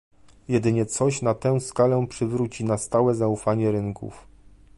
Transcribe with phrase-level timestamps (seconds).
[0.47, 4.27] Jedynie coś na tę skalę przywróci na stałe zaufanie rynków